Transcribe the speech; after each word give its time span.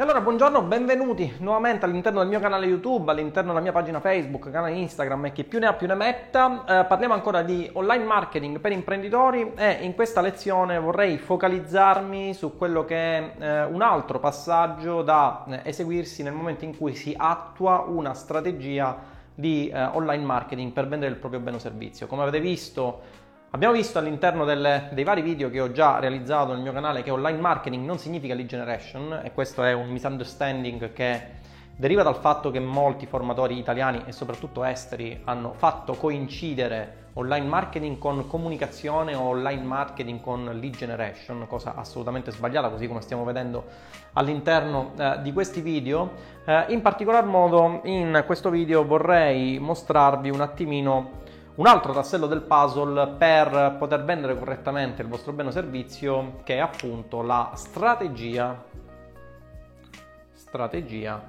E 0.00 0.02
allora 0.02 0.22
buongiorno, 0.22 0.62
benvenuti 0.62 1.30
nuovamente 1.40 1.84
all'interno 1.84 2.20
del 2.20 2.28
mio 2.28 2.40
canale 2.40 2.64
YouTube, 2.64 3.10
all'interno 3.10 3.50
della 3.50 3.60
mia 3.60 3.70
pagina 3.70 4.00
Facebook, 4.00 4.50
canale 4.50 4.72
Instagram 4.72 5.26
e 5.26 5.32
chi 5.32 5.44
più 5.44 5.58
ne 5.58 5.66
ha 5.66 5.74
più 5.74 5.86
ne 5.86 5.94
metta. 5.94 6.64
Eh, 6.64 6.84
parliamo 6.86 7.12
ancora 7.12 7.42
di 7.42 7.68
online 7.74 8.04
marketing 8.04 8.60
per 8.60 8.72
imprenditori 8.72 9.52
e 9.54 9.72
in 9.82 9.94
questa 9.94 10.22
lezione 10.22 10.78
vorrei 10.78 11.18
focalizzarmi 11.18 12.32
su 12.32 12.56
quello 12.56 12.86
che 12.86 12.96
è 12.96 13.34
eh, 13.40 13.64
un 13.64 13.82
altro 13.82 14.18
passaggio 14.20 15.02
da 15.02 15.44
eh, 15.46 15.60
eseguirsi 15.64 16.22
nel 16.22 16.32
momento 16.32 16.64
in 16.64 16.74
cui 16.78 16.94
si 16.94 17.14
attua 17.14 17.84
una 17.86 18.14
strategia 18.14 18.96
di 19.34 19.68
eh, 19.68 19.82
online 19.82 20.24
marketing 20.24 20.72
per 20.72 20.88
vendere 20.88 21.12
il 21.12 21.18
proprio 21.18 21.40
bene 21.40 21.56
o 21.56 21.60
servizio. 21.60 22.06
Come 22.06 22.22
avete 22.22 22.40
visto 22.40 23.02
Abbiamo 23.52 23.74
visto 23.74 23.98
all'interno 23.98 24.44
delle, 24.44 24.90
dei 24.92 25.02
vari 25.02 25.22
video 25.22 25.50
che 25.50 25.60
ho 25.60 25.72
già 25.72 25.98
realizzato 25.98 26.52
nel 26.52 26.62
mio 26.62 26.72
canale 26.72 27.02
che 27.02 27.10
online 27.10 27.40
marketing 27.40 27.84
non 27.84 27.98
significa 27.98 28.32
lead 28.32 28.46
generation 28.46 29.22
e 29.24 29.32
questo 29.32 29.64
è 29.64 29.72
un 29.72 29.88
misunderstanding 29.88 30.92
che 30.92 31.20
deriva 31.74 32.04
dal 32.04 32.14
fatto 32.14 32.52
che 32.52 32.60
molti 32.60 33.06
formatori 33.06 33.58
italiani 33.58 34.04
e 34.06 34.12
soprattutto 34.12 34.62
esteri 34.62 35.22
hanno 35.24 35.52
fatto 35.56 35.94
coincidere 35.94 37.08
online 37.14 37.46
marketing 37.48 37.98
con 37.98 38.28
comunicazione 38.28 39.16
o 39.16 39.22
online 39.22 39.64
marketing 39.64 40.20
con 40.20 40.44
lead 40.44 40.76
generation, 40.76 41.44
cosa 41.48 41.74
assolutamente 41.74 42.30
sbagliata, 42.30 42.68
così 42.68 42.86
come 42.86 43.00
stiamo 43.00 43.24
vedendo 43.24 43.64
all'interno 44.12 44.92
eh, 44.96 45.18
di 45.22 45.32
questi 45.32 45.60
video. 45.60 46.12
Eh, 46.44 46.66
in 46.68 46.82
particolar 46.82 47.24
modo 47.24 47.80
in 47.82 48.22
questo 48.26 48.48
video 48.48 48.86
vorrei 48.86 49.58
mostrarvi 49.58 50.30
un 50.30 50.40
attimino 50.40 51.18
un 51.60 51.66
altro 51.66 51.92
tassello 51.92 52.26
del 52.26 52.40
puzzle 52.40 53.06
per 53.18 53.76
poter 53.78 54.02
vendere 54.02 54.34
correttamente 54.38 55.02
il 55.02 55.08
vostro 55.08 55.32
bene 55.32 55.50
o 55.50 55.52
servizio 55.52 56.40
che 56.42 56.54
è 56.54 56.58
appunto 56.58 57.20
la 57.20 57.52
strategia 57.54 58.64
strategia 60.32 61.22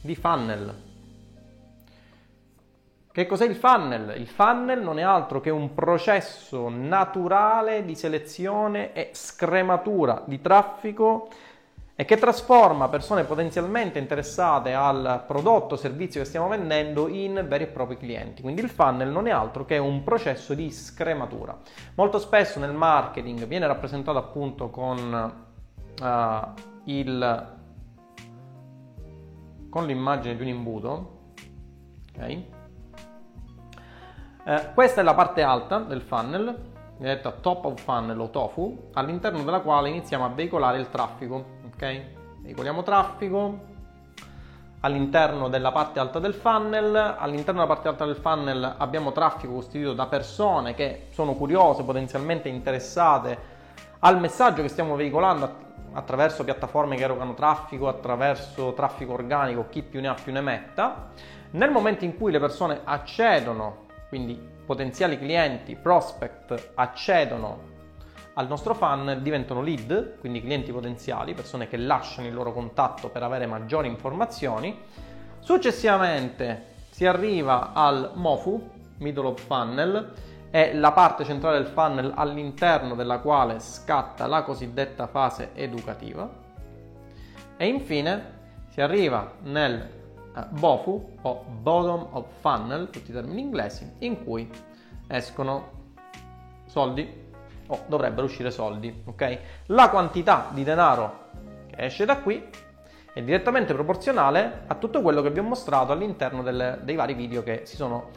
di 0.00 0.16
funnel. 0.16 0.82
Che 3.12 3.26
cos'è 3.26 3.44
il 3.44 3.54
funnel? 3.54 4.18
Il 4.18 4.28
funnel 4.28 4.80
non 4.80 4.98
è 4.98 5.02
altro 5.02 5.42
che 5.42 5.50
un 5.50 5.74
processo 5.74 6.70
naturale 6.70 7.84
di 7.84 7.94
selezione 7.94 8.94
e 8.94 9.10
scrematura 9.12 10.22
di 10.24 10.40
traffico 10.40 11.28
e 11.96 12.04
che 12.04 12.16
trasforma 12.16 12.88
persone 12.88 13.22
potenzialmente 13.22 14.00
interessate 14.00 14.74
al 14.74 15.22
prodotto 15.26 15.74
o 15.74 15.76
servizio 15.76 16.20
che 16.20 16.26
stiamo 16.26 16.48
vendendo 16.48 17.06
in 17.06 17.44
veri 17.46 17.64
e 17.64 17.66
propri 17.68 17.96
clienti. 17.96 18.42
Quindi 18.42 18.62
il 18.62 18.68
funnel 18.68 19.10
non 19.10 19.28
è 19.28 19.30
altro 19.30 19.64
che 19.64 19.78
un 19.78 20.02
processo 20.02 20.54
di 20.54 20.70
scrematura. 20.70 21.56
Molto 21.94 22.18
spesso 22.18 22.58
nel 22.58 22.72
marketing 22.72 23.46
viene 23.46 23.66
rappresentato 23.68 24.18
appunto 24.18 24.70
con, 24.70 25.34
uh, 26.02 26.60
il, 26.84 27.52
con 29.70 29.86
l'immagine 29.86 30.34
di 30.34 30.42
un 30.42 30.48
imbuto. 30.48 31.12
Okay. 32.12 32.50
Uh, 34.44 34.74
questa 34.74 35.00
è 35.00 35.04
la 35.04 35.14
parte 35.14 35.42
alta 35.42 35.78
del 35.78 36.00
funnel, 36.00 36.72
detta 36.98 37.30
top 37.30 37.66
of 37.66 37.80
funnel 37.80 38.18
o 38.18 38.30
tofu, 38.30 38.90
all'interno 38.94 39.44
della 39.44 39.60
quale 39.60 39.90
iniziamo 39.90 40.24
a 40.24 40.28
veicolare 40.28 40.78
il 40.78 40.88
traffico 40.88 41.62
ok? 41.74 42.02
Veicoliamo 42.40 42.82
traffico 42.82 43.72
all'interno 44.80 45.48
della 45.48 45.72
parte 45.72 45.98
alta 45.98 46.18
del 46.18 46.34
funnel. 46.34 46.94
All'interno 47.18 47.60
della 47.60 47.72
parte 47.72 47.88
alta 47.88 48.04
del 48.04 48.16
funnel 48.16 48.74
abbiamo 48.78 49.12
traffico 49.12 49.54
costituito 49.54 49.94
da 49.94 50.06
persone 50.06 50.74
che 50.74 51.06
sono 51.10 51.34
curiose, 51.34 51.82
potenzialmente 51.82 52.48
interessate 52.48 53.52
al 54.00 54.20
messaggio 54.20 54.62
che 54.62 54.68
stiamo 54.68 54.96
veicolando 54.96 55.62
attraverso 55.94 56.44
piattaforme 56.44 56.96
che 56.96 57.04
erogano 57.04 57.34
traffico, 57.34 57.88
attraverso 57.88 58.74
traffico 58.74 59.12
organico, 59.12 59.68
chi 59.70 59.82
più 59.82 60.00
ne 60.00 60.08
ha 60.08 60.14
più 60.14 60.32
ne 60.32 60.40
metta. 60.40 61.08
Nel 61.52 61.70
momento 61.70 62.04
in 62.04 62.16
cui 62.16 62.32
le 62.32 62.40
persone 62.40 62.80
accedono, 62.84 63.86
quindi 64.08 64.34
potenziali 64.66 65.18
clienti, 65.18 65.76
prospect, 65.76 66.72
accedono 66.74 67.72
al 68.34 68.48
nostro 68.48 68.74
funnel 68.74 69.22
diventano 69.22 69.62
lead, 69.62 70.18
quindi 70.18 70.40
clienti 70.40 70.72
potenziali, 70.72 71.34
persone 71.34 71.68
che 71.68 71.76
lasciano 71.76 72.26
il 72.26 72.34
loro 72.34 72.52
contatto 72.52 73.08
per 73.08 73.22
avere 73.22 73.46
maggiori 73.46 73.88
informazioni. 73.88 74.76
Successivamente 75.38 76.72
si 76.90 77.06
arriva 77.06 77.72
al 77.72 78.12
MOFU, 78.14 78.70
middle 78.98 79.26
of 79.28 79.40
funnel, 79.40 80.12
è 80.50 80.72
la 80.74 80.92
parte 80.92 81.24
centrale 81.24 81.58
del 81.58 81.72
funnel 81.72 82.12
all'interno 82.14 82.94
della 82.94 83.18
quale 83.18 83.58
scatta 83.60 84.26
la 84.26 84.42
cosiddetta 84.42 85.06
fase 85.06 85.50
educativa. 85.54 86.28
E 87.56 87.66
infine 87.66 88.32
si 88.68 88.80
arriva 88.80 89.32
nel 89.42 89.88
uh, 90.34 90.40
BOFU 90.50 91.16
o 91.22 91.44
bottom 91.60 92.08
of 92.10 92.26
funnel, 92.40 92.90
tutti 92.90 93.10
i 93.10 93.14
termini 93.14 93.40
inglesi, 93.40 93.88
in 93.98 94.24
cui 94.24 94.50
escono 95.06 95.70
soldi 96.66 97.23
o 97.68 97.84
dovrebbero 97.86 98.26
uscire 98.26 98.50
soldi, 98.50 99.02
ok? 99.04 99.38
La 99.66 99.88
quantità 99.90 100.48
di 100.52 100.64
denaro 100.64 101.22
che 101.68 101.84
esce 101.84 102.04
da 102.04 102.18
qui 102.18 102.42
è 103.12 103.22
direttamente 103.22 103.72
proporzionale 103.72 104.62
a 104.66 104.74
tutto 104.74 105.00
quello 105.00 105.22
che 105.22 105.30
vi 105.30 105.38
ho 105.38 105.44
mostrato 105.44 105.92
all'interno 105.92 106.42
delle, 106.42 106.78
dei 106.82 106.96
vari 106.96 107.14
video 107.14 107.42
che 107.42 107.62
si 107.64 107.76
sono 107.76 108.10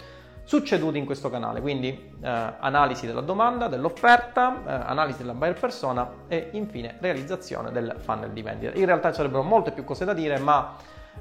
succeduti 0.44 0.98
in 0.98 1.06
questo 1.06 1.30
canale, 1.30 1.60
quindi 1.60 1.90
eh, 1.90 2.54
analisi 2.60 3.06
della 3.06 3.22
domanda, 3.22 3.68
dell'offerta, 3.68 4.64
eh, 4.66 4.72
analisi 4.88 5.20
della 5.20 5.34
buyer 5.34 5.60
persona 5.60 6.10
e 6.28 6.50
infine 6.54 6.96
realizzazione 7.00 7.72
del 7.72 7.96
funnel 8.00 8.32
di 8.32 8.42
vendita. 8.42 8.78
In 8.78 8.86
realtà 8.86 9.10
ci 9.10 9.18
sarebbero 9.18 9.44
molte 9.44 9.72
più 9.72 9.84
cose 9.84 10.06
da 10.06 10.14
dire, 10.14 10.40
ma 10.40 10.76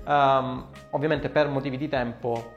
ehm, 0.06 0.66
ovviamente 0.90 1.28
per 1.28 1.48
motivi 1.48 1.76
di 1.76 1.88
tempo 1.88 2.54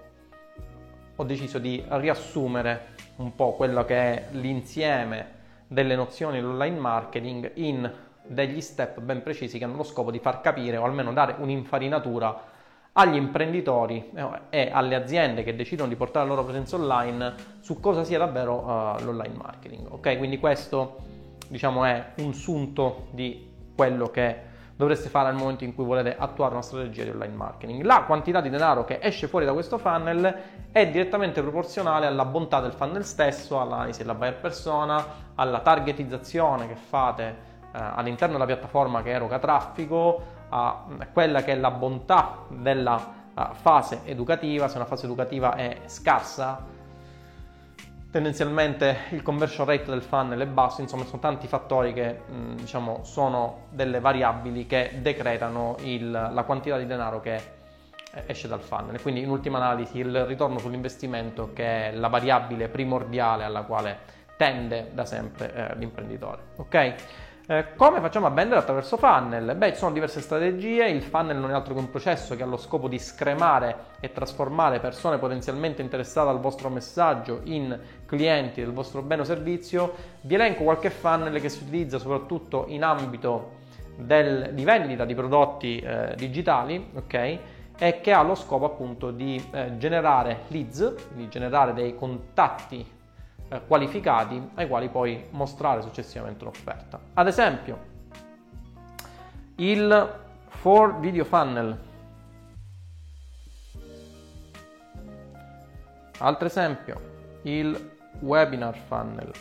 ho 1.15 1.23
deciso 1.23 1.57
di 1.57 1.83
riassumere 1.87 2.93
un 3.15 3.35
po' 3.35 3.53
quello 3.53 3.83
che 3.83 3.95
è 3.95 4.25
l'insieme 4.31 5.37
delle 5.69 5.95
nozioni 5.95 6.41
dell'online 6.41 6.79
marketing 6.79 7.51
in 7.55 7.91
degli 8.25 8.59
step 8.59 8.99
ben 9.01 9.21
precisi 9.21 9.57
che 9.57 9.63
hanno 9.63 9.77
lo 9.77 9.83
scopo 9.83 10.09
di 10.11 10.19
far 10.19 10.41
capire 10.41 10.77
o 10.77 10.83
almeno 10.83 11.13
dare 11.13 11.35
un'infarinatura 11.37 12.41
agli 12.93 13.15
imprenditori 13.15 14.09
eh, 14.13 14.27
e 14.49 14.69
alle 14.71 14.95
aziende 14.95 15.43
che 15.43 15.55
decidono 15.55 15.87
di 15.87 15.95
portare 15.95 16.27
la 16.27 16.33
loro 16.33 16.43
presenza 16.43 16.75
online 16.75 17.35
su 17.59 17.79
cosa 17.79 18.03
sia 18.03 18.17
davvero 18.17 18.55
uh, 18.55 19.03
l'online 19.03 19.35
marketing. 19.35 19.87
Ok, 19.91 20.17
quindi 20.17 20.39
questo 20.39 20.97
diciamo 21.47 21.85
è 21.85 22.13
un 22.17 22.33
sunto 22.33 23.07
di 23.11 23.47
quello 23.75 24.07
che 24.07 24.47
dovreste 24.79 25.09
fare 25.09 25.27
nel 25.27 25.35
momento 25.35 25.65
in 25.65 25.75
cui 25.75 25.83
volete 25.83 26.15
attuare 26.17 26.53
una 26.53 26.61
strategia 26.61 27.03
di 27.03 27.09
online 27.09 27.35
marketing. 27.35 27.83
La 27.83 28.03
quantità 28.03 28.39
di 28.39 28.49
denaro 28.49 28.85
che 28.85 28.99
esce 29.01 29.27
fuori 29.27 29.43
da 29.43 29.51
questo 29.51 29.77
funnel 29.77 30.33
è 30.71 30.87
direttamente 30.87 31.41
proporzionale 31.41 32.05
alla 32.05 32.23
bontà 32.23 32.61
del 32.61 32.71
funnel 32.71 33.03
stesso, 33.03 33.59
all'analisi 33.59 33.99
della 33.99 34.13
buyer 34.13 34.39
persona, 34.39 35.05
alla 35.35 35.59
targetizzazione 35.59 36.69
che 36.69 36.75
fate 36.75 37.27
eh, 37.73 37.77
all'interno 37.77 38.35
della 38.35 38.45
piattaforma 38.45 39.01
che 39.01 39.09
eroga 39.09 39.37
traffico, 39.37 40.37
a 40.47 40.85
quella 41.11 41.43
che 41.43 41.51
è 41.51 41.55
la 41.57 41.71
bontà 41.71 42.45
della 42.47 42.95
uh, 43.35 43.41
fase 43.51 43.99
educativa, 44.05 44.69
se 44.69 44.77
una 44.77 44.85
fase 44.85 45.05
educativa 45.05 45.55
è 45.55 45.81
scarsa, 45.87 46.63
tendenzialmente 48.11 48.97
il 49.11 49.21
conversion 49.21 49.65
rate 49.67 49.85
del 49.89 50.01
funnel 50.01 50.39
è 50.39 50.45
basso, 50.45 50.81
insomma 50.81 51.05
sono 51.05 51.19
tanti 51.19 51.47
fattori 51.47 51.93
che 51.93 52.21
mh, 52.27 52.55
diciamo, 52.55 53.03
sono 53.03 53.67
delle 53.69 53.99
variabili 53.99 54.65
che 54.65 54.97
decretano 55.01 55.75
il, 55.81 56.09
la 56.11 56.43
quantità 56.43 56.77
di 56.77 56.85
denaro 56.85 57.19
che 57.19 57.35
eh, 57.35 58.23
esce 58.25 58.47
dal 58.47 58.61
funnel. 58.61 59.01
Quindi 59.01 59.21
in 59.21 59.29
ultima 59.29 59.57
analisi 59.57 59.99
il 59.99 60.25
ritorno 60.25 60.57
sull'investimento 60.57 61.51
che 61.53 61.89
è 61.89 61.95
la 61.95 62.07
variabile 62.07 62.67
primordiale 62.67 63.43
alla 63.43 63.61
quale 63.61 64.17
tende 64.37 64.89
da 64.93 65.05
sempre 65.05 65.53
eh, 65.53 65.75
l'imprenditore. 65.75 66.41
Ok? 66.55 66.95
Eh, 67.51 67.73
come 67.75 67.99
facciamo 67.99 68.27
a 68.27 68.29
vendere 68.29 68.59
attraverso 68.59 68.95
funnel? 68.95 69.55
Beh, 69.55 69.71
ci 69.71 69.79
sono 69.79 69.91
diverse 69.91 70.21
strategie, 70.21 70.87
il 70.87 71.01
funnel 71.01 71.35
non 71.35 71.49
è 71.49 71.53
altro 71.53 71.73
che 71.73 71.79
un 71.79 71.89
processo 71.89 72.35
che 72.35 72.43
ha 72.43 72.45
lo 72.45 72.57
scopo 72.57 72.87
di 72.87 72.99
scremare 72.99 73.75
e 73.99 74.11
trasformare 74.11 74.79
persone 74.79 75.17
potenzialmente 75.17 75.81
interessate 75.81 76.29
al 76.29 76.39
vostro 76.39 76.69
messaggio 76.69 77.41
in 77.45 77.75
clienti 78.05 78.61
del 78.61 78.71
vostro 78.71 79.01
bene 79.01 79.23
o 79.23 79.25
servizio. 79.25 79.95
Vi 80.21 80.35
elenco 80.35 80.61
qualche 80.61 80.91
funnel 80.91 81.41
che 81.41 81.49
si 81.49 81.63
utilizza 81.63 81.97
soprattutto 81.97 82.65
in 82.67 82.83
ambito 82.83 83.53
del, 83.95 84.53
di 84.53 84.63
vendita 84.63 85.05
di 85.05 85.15
prodotti 85.15 85.79
eh, 85.79 86.13
digitali, 86.15 86.91
ok? 86.93 87.37
E 87.79 87.99
che 87.99 88.11
ha 88.13 88.21
lo 88.21 88.35
scopo 88.35 88.65
appunto 88.65 89.09
di 89.09 89.43
eh, 89.49 89.75
generare 89.79 90.41
leads, 90.49 91.07
di 91.13 91.27
generare 91.29 91.73
dei 91.73 91.95
contatti 91.95 92.97
eh, 93.49 93.61
qualificati 93.65 94.51
ai 94.55 94.67
quali 94.67 94.89
poi 94.89 95.25
mostrare 95.31 95.81
successivamente 95.81 96.43
un'offerta. 96.43 96.99
Ad 97.13 97.27
esempio, 97.27 97.77
il 99.55 100.17
for 100.47 100.99
video 100.99 101.25
funnel. 101.25 101.77
Altro 106.19 106.47
esempio, 106.47 107.01
il 107.43 107.91
webinar 108.19 108.77
funnel. 108.87 109.31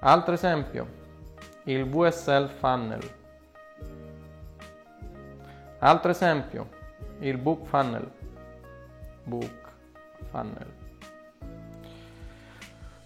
Altro 0.00 0.34
esempio, 0.34 0.86
il 1.64 1.88
VSL 1.88 2.48
funnel. 2.48 3.14
Altro 5.78 6.10
esempio, 6.10 6.68
il 7.20 7.38
book 7.38 7.66
funnel. 7.66 8.10
Book 9.24 9.72
funnel. 10.30 10.72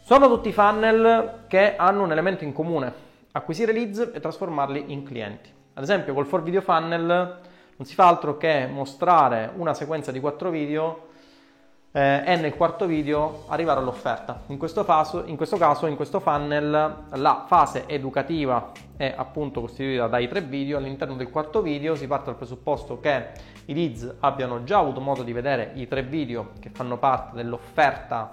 Sono 0.01 0.29
tutti 0.29 0.53
funnel 0.53 1.45
che 1.47 1.77
hanno 1.77 2.03
un 2.03 2.11
elemento 2.11 2.45
in 2.45 2.53
comune, 2.53 2.93
acquisire 3.33 3.73
leads 3.73 4.11
e 4.12 4.21
trasformarli 4.21 4.87
in 4.89 5.05
clienti. 5.05 5.53
Ad 5.75 5.83
esempio 5.83 6.15
col 6.15 6.27
for 6.27 6.43
video 6.43 6.61
funnel 6.61 7.07
non 7.77 7.87
si 7.87 7.95
fa 7.95 8.09
altro 8.09 8.37
che 8.37 8.67
mostrare 8.67 9.53
una 9.55 9.73
sequenza 9.73 10.11
di 10.11 10.21
quattro 10.21 10.51
video 10.51 11.09
eh, 11.93 12.23
e 12.25 12.37
nel 12.37 12.55
quarto 12.55 12.87
video 12.87 13.45
arrivare 13.49 13.81
all'offerta. 13.81 14.43
In 14.47 14.59
questo, 14.59 14.85
caso, 14.85 15.25
in 15.27 15.37
questo 15.37 15.57
caso, 15.57 15.87
in 15.87 15.97
questo 15.97 16.21
funnel, 16.21 16.97
la 17.11 17.45
fase 17.47 17.87
educativa 17.87 18.71
è 18.97 19.13
appunto 19.17 19.61
costituita 19.61 20.07
dai 20.07 20.29
tre 20.29 20.41
video. 20.41 20.79
All'interno 20.79 21.15
del 21.17 21.31
quarto 21.31 21.63
video 21.63 21.95
si 21.95 22.07
parte 22.07 22.27
dal 22.27 22.37
presupposto 22.37 23.01
che 23.01 23.29
i 23.67 23.75
leads 23.75 24.17
abbiano 24.21 24.63
già 24.65 24.79
avuto 24.79 25.01
modo 25.01 25.23
di 25.23 25.33
vedere 25.33 25.73
i 25.75 25.89
tre 25.89 26.03
video 26.03 26.53
che 26.61 26.71
fanno 26.71 26.99
parte 26.99 27.37
dell'offerta 27.37 28.33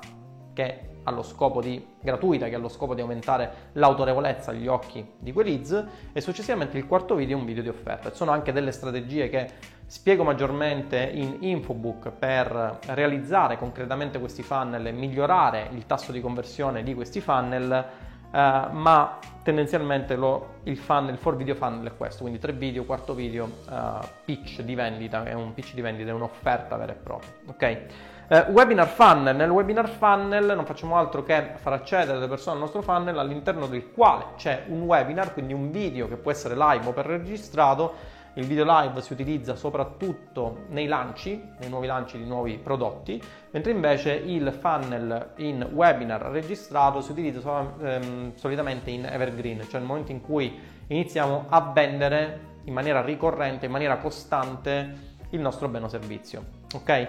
che 0.53 0.86
allo 1.07 1.23
scopo 1.23 1.61
di 1.61 1.83
gratuita 2.01 2.49
che 2.49 2.55
ha 2.55 2.57
lo 2.57 2.67
scopo 2.67 2.93
di 2.93 3.01
aumentare 3.01 3.69
l'autorevolezza 3.73 4.51
agli 4.51 4.67
occhi 4.67 5.13
di 5.17 5.33
leads 5.33 5.85
e 6.11 6.19
successivamente 6.21 6.77
il 6.77 6.85
quarto 6.85 7.15
video 7.15 7.37
è 7.37 7.39
un 7.39 7.45
video 7.45 7.63
di 7.63 7.69
offerta. 7.69 8.13
Sono 8.13 8.31
anche 8.31 8.51
delle 8.51 8.71
strategie 8.71 9.29
che 9.29 9.49
spiego 9.85 10.23
maggiormente 10.23 10.97
in 10.97 11.37
infobook 11.39 12.11
per 12.11 12.79
realizzare 12.87 13.57
concretamente 13.57 14.19
questi 14.19 14.43
funnel 14.43 14.85
e 14.85 14.91
migliorare 14.91 15.69
il 15.71 15.85
tasso 15.85 16.11
di 16.11 16.19
conversione 16.19 16.83
di 16.83 16.93
questi 16.93 17.21
funnel 17.21 18.05
Uh, 18.29 18.69
ma 18.73 19.19
tendenzialmente 19.41 20.17
lo, 20.17 20.55
il 20.63 20.75
funnel, 20.75 21.13
il 21.13 21.17
for 21.17 21.37
video 21.37 21.55
funnel 21.55 21.87
è 21.87 21.95
questo, 21.95 22.23
quindi 22.23 22.39
tre 22.39 22.51
video, 22.51 22.83
quarto 22.83 23.13
video, 23.13 23.45
uh, 23.69 24.05
pitch 24.25 24.61
di 24.63 24.75
vendita, 24.75 25.23
è 25.23 25.31
un 25.31 25.53
pitch 25.53 25.73
di 25.73 25.79
vendita, 25.79 26.09
è 26.09 26.13
un'offerta 26.13 26.75
vera 26.75 26.91
e 26.91 26.95
propria, 26.95 27.29
ok? 27.45 27.85
Eh, 28.29 28.45
webinar 28.49 28.89
funnel, 28.89 29.33
nel 29.33 29.49
webinar 29.49 29.87
funnel 29.87 30.53
non 30.53 30.65
facciamo 30.65 30.97
altro 30.97 31.23
che 31.23 31.53
far 31.55 31.71
accedere 31.71 32.19
le 32.19 32.27
persone 32.27 32.55
al 32.55 32.61
nostro 32.61 32.81
funnel 32.81 33.17
all'interno 33.17 33.67
del 33.67 33.93
quale 33.93 34.33
c'è 34.35 34.65
un 34.67 34.81
webinar, 34.81 35.31
quindi 35.31 35.53
un 35.53 35.71
video 35.71 36.09
che 36.09 36.17
può 36.17 36.29
essere 36.29 36.53
live 36.53 36.87
o 36.87 36.91
per 36.91 37.05
registrato. 37.05 38.15
Il 38.33 38.45
video 38.45 38.65
live 38.67 39.01
si 39.01 39.13
utilizza 39.13 39.55
soprattutto 39.55 40.65
nei 40.71 40.87
lanci, 40.87 41.41
nei 41.57 41.69
nuovi 41.69 41.87
lanci 41.87 42.17
di 42.17 42.25
nuovi 42.25 42.57
prodotti, 42.57 43.19
mentre 43.51 43.71
invece 43.71 44.11
il 44.11 44.51
funnel 44.51 45.31
in 45.37 45.65
webinar 45.71 46.23
registrato 46.23 46.99
si 46.99 47.11
utilizza 47.11 47.39
sol- 47.39 47.75
ehm, 47.81 48.35
solitamente 48.35 48.89
in 48.89 49.05
evergreen, 49.05 49.61
cioè 49.61 49.79
nel 49.79 49.87
momento 49.87 50.11
in 50.11 50.19
cui 50.19 50.59
iniziamo 50.87 51.45
a 51.47 51.71
vendere 51.73 52.39
in 52.65 52.73
maniera 52.73 53.01
ricorrente, 53.01 53.67
in 53.67 53.71
maniera 53.71 53.95
costante 53.95 55.15
il 55.29 55.39
nostro 55.39 55.69
bene 55.69 55.85
o 55.85 55.87
servizio. 55.87 56.43
Ok? 56.75 57.07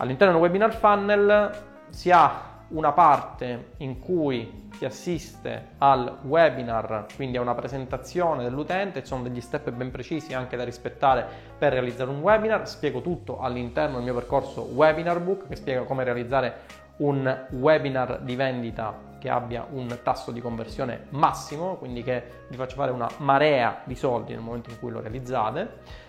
All'interno 0.00 0.34
del 0.34 0.42
webinar 0.42 0.74
funnel 0.74 1.50
si 1.90 2.12
ha 2.12 2.56
una 2.68 2.92
parte 2.92 3.72
in 3.78 3.98
cui 3.98 4.68
si 4.76 4.84
assiste 4.84 5.70
al 5.78 6.18
webinar, 6.22 7.06
quindi 7.16 7.36
a 7.36 7.40
una 7.40 7.54
presentazione 7.54 8.44
dell'utente, 8.44 9.00
ci 9.00 9.06
sono 9.06 9.24
degli 9.24 9.40
step 9.40 9.70
ben 9.70 9.90
precisi 9.90 10.34
anche 10.34 10.56
da 10.56 10.62
rispettare 10.62 11.26
per 11.58 11.72
realizzare 11.72 12.10
un 12.10 12.20
webinar, 12.20 12.68
spiego 12.68 13.00
tutto 13.00 13.40
all'interno 13.40 13.96
del 13.96 14.04
mio 14.04 14.14
percorso 14.14 14.62
Webinar 14.72 15.18
Book 15.20 15.48
che 15.48 15.56
spiega 15.56 15.82
come 15.82 16.04
realizzare 16.04 16.86
un 16.98 17.46
webinar 17.50 18.20
di 18.20 18.36
vendita 18.36 19.06
che 19.18 19.28
abbia 19.28 19.66
un 19.68 19.98
tasso 20.04 20.30
di 20.30 20.40
conversione 20.40 21.06
massimo, 21.10 21.74
quindi 21.74 22.04
che 22.04 22.22
vi 22.48 22.56
faccio 22.56 22.76
fare 22.76 22.92
una 22.92 23.10
marea 23.16 23.80
di 23.82 23.96
soldi 23.96 24.32
nel 24.32 24.42
momento 24.42 24.70
in 24.70 24.78
cui 24.78 24.92
lo 24.92 25.00
realizzate 25.00 26.06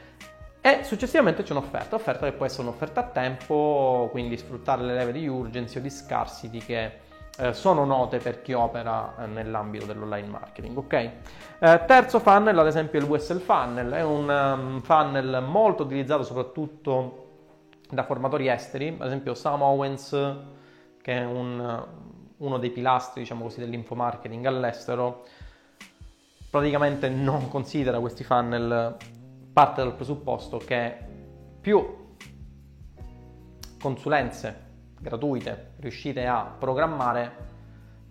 e 0.62 0.84
successivamente 0.84 1.44
c'è 1.44 1.54
un'offerta, 1.54 1.96
offerta 1.96 2.26
che 2.26 2.34
può 2.34 2.46
essere 2.46 2.64
un'offerta 2.64 3.00
a 3.00 3.04
tempo, 3.04 4.10
quindi 4.12 4.38
sfruttare 4.38 4.84
le 4.84 4.94
leve 4.94 5.14
di 5.14 5.26
urgency 5.26 5.78
o 5.80 5.82
di 5.82 5.90
scarsity 5.90 6.58
che 6.60 6.92
eh, 7.38 7.54
sono 7.54 7.86
note 7.86 8.18
per 8.18 8.42
chi 8.42 8.52
opera 8.52 9.16
eh, 9.18 9.26
nell'ambito 9.26 9.86
dell'online 9.86 10.28
marketing. 10.28 10.78
Okay? 10.78 11.12
Eh, 11.60 11.84
terzo 11.88 12.20
funnel, 12.20 12.60
ad 12.60 12.68
esempio 12.68 13.00
il 13.00 13.06
WSL 13.06 13.40
funnel, 13.40 13.92
è 13.92 14.04
un 14.04 14.28
um, 14.28 14.82
funnel 14.82 15.42
molto 15.48 15.84
utilizzato 15.84 16.24
soprattutto 16.24 17.28
da 17.90 18.04
formatori 18.04 18.50
esteri, 18.50 18.94
ad 19.00 19.08
esempio 19.08 19.34
Sam 19.36 19.62
Owens, 19.62 20.10
che 21.02 21.14
è 21.14 21.24
un, 21.24 21.86
uno 22.38 22.58
dei 22.58 22.70
pilastri 22.70 23.22
diciamo 23.22 23.44
così, 23.44 23.62
dell'infomarketing 23.62 24.46
all'estero, 24.46 25.24
praticamente 26.50 27.08
non 27.08 27.48
considera 27.48 28.00
questi 28.00 28.26
funnel 28.26 28.98
parte 29.60 29.84
dal 29.84 29.94
presupposto 29.94 30.58
che 30.58 30.96
più 31.60 32.16
consulenze 33.78 34.68
gratuite 35.02 35.72
riuscite 35.80 36.26
a 36.26 36.56
programmare, 36.58 37.30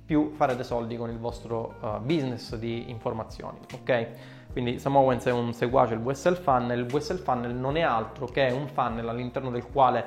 più 0.04 0.32
farete 0.32 0.62
soldi 0.62 0.98
con 0.98 1.08
il 1.08 1.16
vostro 1.18 1.76
uh, 1.80 2.00
business 2.00 2.54
di 2.56 2.90
informazioni, 2.90 3.60
ok? 3.72 4.08
Quindi 4.52 4.78
Sam 4.78 5.18
è 5.18 5.30
un 5.30 5.54
seguace 5.54 5.96
del 5.96 6.04
VSL 6.04 6.36
Funnel, 6.36 6.80
il 6.80 6.84
VSL 6.84 7.16
Funnel 7.16 7.54
non 7.54 7.78
è 7.78 7.80
altro 7.80 8.26
che 8.26 8.50
un 8.50 8.68
funnel 8.68 9.08
all'interno 9.08 9.48
del 9.48 9.66
quale 9.68 10.06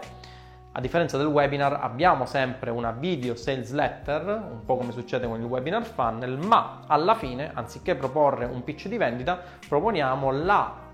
a 0.73 0.79
differenza 0.79 1.17
del 1.17 1.25
webinar 1.25 1.73
abbiamo 1.81 2.27
sempre 2.27 2.69
una 2.69 2.91
video 2.91 3.33
sales 3.33 3.71
letter, 3.71 4.27
un 4.27 4.63
po' 4.63 4.77
come 4.77 4.91
succede 4.91 5.25
con 5.25 5.39
il 5.39 5.45
webinar 5.47 5.85
funnel, 5.85 6.37
ma 6.37 6.81
alla 6.85 7.15
fine, 7.15 7.49
anziché 7.51 7.95
proporre 7.95 8.45
un 8.45 8.63
pitch 8.63 8.87
di 8.87 8.97
vendita, 8.97 9.41
proponiamo 9.67 10.29
la 10.29 10.89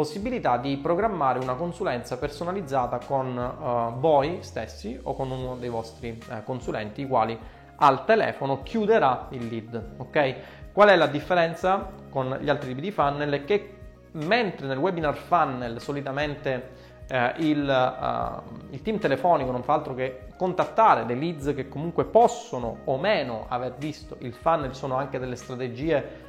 possibilità 0.00 0.56
di 0.56 0.78
programmare 0.78 1.38
una 1.40 1.56
consulenza 1.56 2.16
personalizzata 2.16 3.00
con 3.04 3.36
uh, 3.36 4.00
voi 4.00 4.38
stessi 4.40 4.98
o 5.02 5.14
con 5.14 5.30
uno 5.30 5.56
dei 5.56 5.68
vostri 5.68 6.18
uh, 6.26 6.42
consulenti, 6.42 7.02
i 7.02 7.06
quali 7.06 7.38
al 7.76 8.06
telefono 8.06 8.62
chiuderà 8.62 9.26
il 9.32 9.46
lead. 9.46 9.96
Ok? 9.98 10.34
Qual 10.72 10.88
è 10.88 10.96
la 10.96 11.06
differenza 11.06 11.90
con 12.08 12.34
gli 12.40 12.48
altri 12.48 12.68
tipi 12.68 12.80
di 12.80 12.90
funnel? 12.90 13.30
È 13.30 13.44
che 13.44 13.76
mentre 14.12 14.66
nel 14.66 14.78
webinar 14.78 15.14
funnel 15.14 15.78
solitamente 15.82 16.70
eh, 17.06 17.34
il, 17.38 17.60
uh, 17.60 18.72
il, 18.72 18.80
team 18.80 18.98
telefonico 18.98 19.50
non 19.50 19.62
fa 19.62 19.74
altro 19.74 19.94
che 19.94 20.28
contattare 20.34 21.04
dei 21.04 21.18
leads 21.18 21.52
che 21.54 21.68
comunque 21.68 22.06
possono 22.06 22.78
o 22.84 22.96
meno 22.96 23.44
aver 23.48 23.74
visto 23.76 24.16
il 24.20 24.32
funnel, 24.32 24.74
sono 24.74 24.96
anche 24.96 25.18
delle 25.18 25.36
strategie 25.36 26.28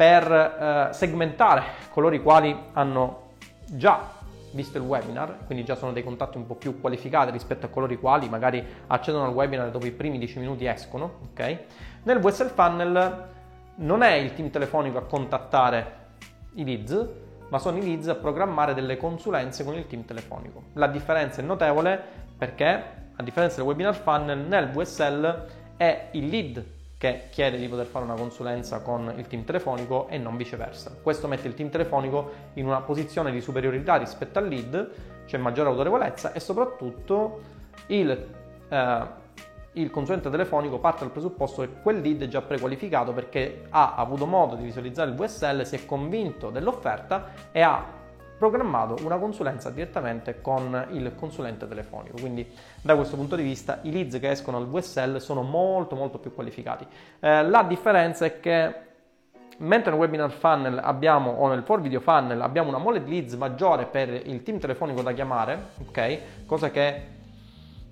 per 0.00 0.32
eh, 0.32 0.94
segmentare 0.94 1.62
coloro 1.90 2.14
i 2.14 2.22
quali 2.22 2.58
hanno 2.72 3.32
già 3.66 4.00
visto 4.52 4.78
il 4.78 4.84
webinar, 4.84 5.40
quindi 5.44 5.62
già 5.62 5.74
sono 5.74 5.92
dei 5.92 6.02
contatti 6.02 6.38
un 6.38 6.46
po' 6.46 6.54
più 6.54 6.80
qualificati 6.80 7.30
rispetto 7.30 7.66
a 7.66 7.68
coloro 7.68 7.92
i 7.92 7.98
quali 7.98 8.26
magari 8.26 8.64
accedono 8.86 9.26
al 9.26 9.34
webinar 9.34 9.70
dopo 9.70 9.84
i 9.84 9.90
primi 9.90 10.16
10 10.16 10.38
minuti 10.38 10.64
escono, 10.64 11.18
ok? 11.32 11.58
Nel 12.04 12.18
VSL 12.18 12.48
Funnel 12.48 13.28
non 13.74 14.02
è 14.02 14.12
il 14.12 14.32
team 14.32 14.48
telefonico 14.48 14.96
a 14.96 15.02
contattare 15.02 15.96
i 16.54 16.64
leads, 16.64 17.08
ma 17.50 17.58
sono 17.58 17.76
i 17.76 17.82
leads 17.82 18.08
a 18.08 18.14
programmare 18.14 18.72
delle 18.72 18.96
consulenze 18.96 19.64
con 19.64 19.74
il 19.74 19.86
team 19.86 20.06
telefonico. 20.06 20.62
La 20.72 20.86
differenza 20.86 21.42
è 21.42 21.44
notevole 21.44 22.02
perché, 22.38 22.84
a 23.16 23.22
differenza 23.22 23.56
del 23.56 23.66
webinar 23.66 23.94
funnel, 23.94 24.38
nel 24.38 24.70
VSL 24.70 25.44
è 25.76 26.08
il 26.12 26.26
lead 26.26 26.64
che 27.00 27.28
chiede 27.30 27.56
di 27.56 27.66
poter 27.66 27.86
fare 27.86 28.04
una 28.04 28.12
consulenza 28.12 28.82
con 28.82 29.10
il 29.16 29.26
team 29.26 29.42
telefonico 29.42 30.06
e 30.08 30.18
non 30.18 30.36
viceversa. 30.36 30.94
Questo 31.02 31.28
mette 31.28 31.48
il 31.48 31.54
team 31.54 31.70
telefonico 31.70 32.30
in 32.54 32.66
una 32.66 32.82
posizione 32.82 33.32
di 33.32 33.40
superiorità 33.40 33.96
rispetto 33.96 34.38
al 34.38 34.46
lead, 34.46 34.90
c'è 35.24 35.38
maggiore 35.38 35.70
autorevolezza 35.70 36.34
e 36.34 36.40
soprattutto 36.40 37.40
il, 37.86 38.10
eh, 38.68 39.02
il 39.72 39.90
consulente 39.90 40.28
telefonico 40.28 40.78
parte 40.78 41.04
dal 41.04 41.10
presupposto 41.10 41.62
che 41.62 41.70
quel 41.82 42.02
lead 42.02 42.20
è 42.20 42.28
già 42.28 42.42
prequalificato 42.42 43.14
perché 43.14 43.64
ha 43.70 43.94
avuto 43.94 44.26
modo 44.26 44.54
di 44.54 44.64
visualizzare 44.64 45.08
il 45.08 45.16
VSL, 45.16 45.62
si 45.62 45.76
è 45.76 45.86
convinto 45.86 46.50
dell'offerta 46.50 47.30
e 47.50 47.62
ha 47.62 47.99
programmato 48.40 48.96
una 49.04 49.18
consulenza 49.18 49.68
direttamente 49.68 50.40
con 50.40 50.86
il 50.92 51.14
consulente 51.14 51.68
telefonico. 51.68 52.16
Quindi 52.18 52.50
da 52.80 52.96
questo 52.96 53.14
punto 53.14 53.36
di 53.36 53.42
vista 53.42 53.80
i 53.82 53.92
leads 53.92 54.18
che 54.18 54.30
escono 54.30 54.56
al 54.56 54.66
VSL 54.66 55.18
sono 55.18 55.42
molto 55.42 55.94
molto 55.94 56.18
più 56.18 56.32
qualificati. 56.34 56.86
Eh, 57.20 57.42
la 57.46 57.62
differenza 57.62 58.24
è 58.24 58.40
che 58.40 58.74
mentre 59.58 59.90
nel 59.90 60.00
webinar 60.00 60.30
funnel 60.30 60.80
abbiamo 60.82 61.32
o 61.32 61.48
nel 61.48 61.62
for 61.64 61.82
video 61.82 62.00
funnel 62.00 62.40
abbiamo 62.40 62.70
una 62.70 62.78
mole 62.78 63.04
di 63.04 63.10
leads 63.10 63.34
maggiore 63.34 63.84
per 63.84 64.08
il 64.08 64.42
team 64.42 64.58
telefonico 64.58 65.02
da 65.02 65.12
chiamare, 65.12 65.58
ok? 65.86 66.46
Cosa 66.46 66.70
che 66.70 67.18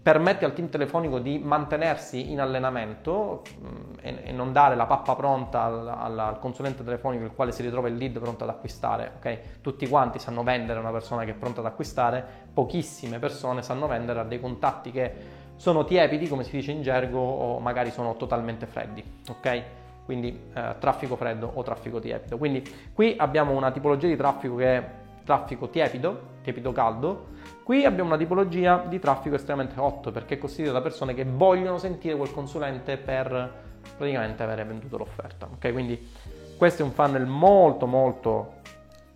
permette 0.09 0.47
al 0.47 0.55
team 0.55 0.71
telefonico 0.71 1.19
di 1.19 1.39
mantenersi 1.39 2.33
in 2.33 2.41
allenamento 2.41 3.43
mm, 3.61 3.93
e, 4.01 4.19
e 4.25 4.33
non 4.33 4.55
dare 4.55 4.75
la 4.75 4.87
pappa 4.87 5.15
pronta 5.15 5.65
al, 5.65 5.87
al, 5.87 6.19
al, 6.19 6.39
consulente 6.39 6.83
telefonico 6.83 7.25
il 7.25 7.33
quale 7.35 7.53
si 7.53 7.61
ritrova 7.61 7.89
il 7.89 7.97
lead 7.97 8.19
pronto 8.19 8.45
ad 8.45 8.49
acquistare. 8.49 9.13
Okay? 9.19 9.39
Tutti 9.61 9.87
quanti 9.87 10.19
sanno 10.19 10.43
vendere 10.43 10.79
a 10.79 10.81
una 10.81 10.93
persona 10.93 11.25
che 11.25 11.33
è 11.33 11.35
pronta 11.35 11.61
ad 11.61 11.67
acquistare, 11.67 12.25
pochissime 12.55 13.19
persone 13.19 13.61
sanno 13.61 13.87
vendere 13.87 14.21
a 14.21 14.25
dei 14.25 14.41
contatti 14.41 14.91
che 14.93 15.13
sono 15.57 15.85
tiepidi, 15.85 16.27
come 16.27 16.43
si 16.43 16.53
dice 16.53 16.71
in 16.71 16.81
gergo, 16.81 17.19
o 17.19 17.59
magari 17.59 17.91
sono 17.91 18.17
totalmente 18.17 18.65
freddi. 18.65 19.05
Okay? 19.29 19.63
quindi 20.07 20.41
eh, 20.55 20.77
traffico 20.79 21.17
freddo 21.17 21.51
o 21.53 21.63
traffico 21.63 22.01
tiepido. 22.01 22.39
Quindi 22.39 22.65
qui 22.95 23.15
abbiamo 23.19 23.53
una 23.53 23.71
tipologia 23.71 24.07
di 24.07 24.17
traffico 24.17 24.57
che 24.57 24.77
è 24.79 24.91
traffico 25.23 25.69
tiepido, 25.69 26.38
tiepido 26.49 26.73
caldo, 26.73 27.27
qui 27.63 27.85
abbiamo 27.85 28.09
una 28.09 28.19
tipologia 28.19 28.83
di 28.89 28.99
traffico 28.99 29.35
estremamente 29.35 29.79
hot 29.79 30.11
perché 30.11 30.35
è 30.35 30.39
costituito 30.39 30.73
da 30.73 30.81
persone 30.81 31.13
che 31.13 31.25
vogliono 31.25 31.77
sentire 31.77 32.17
quel 32.17 32.33
consulente 32.33 32.97
per 32.97 33.67
praticamente 33.97 34.43
avere 34.43 34.65
venduto 34.65 34.97
l'offerta. 34.97 35.47
Ok, 35.47 35.73
quindi 35.73 36.11
questo 36.57 36.83
è 36.83 36.85
un 36.85 36.93
funnel 36.93 37.27
molto 37.27 37.87
molto 37.87 38.55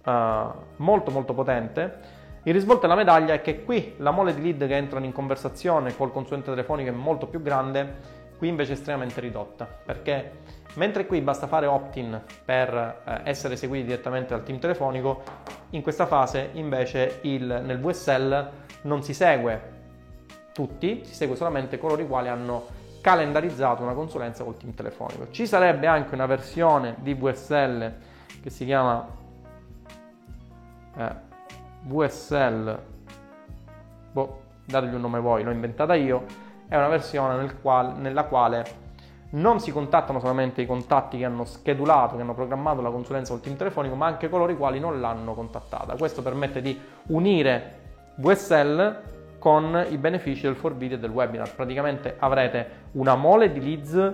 uh, 0.04 0.10
molto 0.76 1.10
molto 1.10 1.32
potente. 1.32 2.20
Il 2.44 2.52
risvolto 2.52 2.82
della 2.82 2.96
medaglia 2.96 3.34
è 3.34 3.40
che 3.40 3.64
qui 3.64 3.94
la 3.98 4.10
mole 4.10 4.34
di 4.34 4.42
lead 4.42 4.66
che 4.66 4.76
entrano 4.76 5.04
in 5.04 5.12
conversazione 5.12 5.96
col 5.96 6.12
consulente 6.12 6.50
telefonico 6.50 6.90
è 6.90 6.92
molto 6.92 7.26
più 7.26 7.40
grande, 7.40 8.20
qui 8.36 8.48
invece 8.48 8.72
è 8.72 8.74
estremamente 8.74 9.20
ridotta, 9.20 9.64
perché 9.64 10.32
mentre 10.74 11.06
qui 11.06 11.20
basta 11.20 11.46
fare 11.46 11.66
opt-in 11.66 12.20
per 12.44 13.02
eh, 13.04 13.20
essere 13.24 13.56
seguiti 13.56 13.86
direttamente 13.86 14.34
dal 14.34 14.42
team 14.42 14.58
telefonico, 14.58 15.22
in 15.70 15.82
questa 15.82 16.06
fase 16.06 16.50
invece 16.52 17.18
il, 17.22 17.62
nel 17.64 17.78
VSL 17.80 18.50
non 18.82 19.02
si 19.02 19.14
segue 19.14 19.70
tutti, 20.52 21.04
si 21.04 21.14
segue 21.14 21.36
solamente 21.36 21.78
coloro 21.78 22.02
i 22.02 22.06
quali 22.06 22.28
hanno 22.28 22.80
calendarizzato 23.00 23.82
una 23.82 23.94
consulenza 23.94 24.44
col 24.44 24.56
team 24.56 24.74
telefonico. 24.74 25.30
Ci 25.30 25.46
sarebbe 25.46 25.86
anche 25.86 26.14
una 26.14 26.26
versione 26.26 26.96
di 27.00 27.14
VSL 27.14 27.92
che 28.40 28.50
si 28.50 28.64
chiama 28.64 29.06
eh, 30.96 31.14
VSL, 31.82 32.78
boh, 34.12 34.40
dategli 34.64 34.94
un 34.94 35.00
nome 35.00 35.18
voi, 35.20 35.42
l'ho 35.42 35.50
inventata 35.50 35.94
io, 35.94 36.24
è 36.68 36.76
una 36.76 36.88
versione 36.88 37.36
nel 37.36 37.60
quale, 37.60 37.92
nella 37.94 38.24
quale 38.24 38.64
non 39.32 39.60
si 39.60 39.72
contattano 39.72 40.20
solamente 40.20 40.60
i 40.62 40.66
contatti 40.66 41.18
che 41.18 41.24
hanno 41.24 41.44
schedulato, 41.44 42.16
che 42.16 42.22
hanno 42.22 42.34
programmato 42.34 42.80
la 42.82 42.90
consulenza 42.90 43.32
col 43.32 43.40
team 43.40 43.56
telefonico, 43.56 43.94
ma 43.94 44.06
anche 44.06 44.28
coloro 44.28 44.52
i 44.52 44.56
quali 44.56 44.78
non 44.78 45.00
l'hanno 45.00 45.34
contattata. 45.34 45.94
Questo 45.96 46.22
permette 46.22 46.60
di 46.60 46.78
unire 47.08 47.80
VSL 48.16 49.00
con 49.38 49.86
i 49.88 49.96
benefici 49.96 50.42
del 50.42 50.54
for 50.54 50.76
e 50.78 50.98
del 50.98 51.10
webinar. 51.10 51.54
Praticamente 51.54 52.16
avrete 52.18 52.88
una 52.92 53.16
mole 53.16 53.50
di 53.52 53.60
leads 53.60 54.12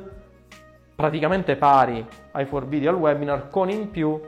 praticamente 0.95 1.57
pari 1.57 2.05
ai 2.33 2.45
for 2.47 2.67
e 2.71 2.89
al 2.89 2.95
webinar 2.95 3.49
con 3.51 3.71
in 3.71 3.91
più 3.91 4.21